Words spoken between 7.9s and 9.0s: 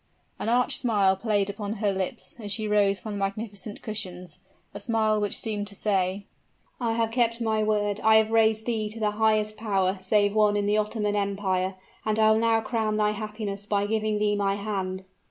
I have raised thee to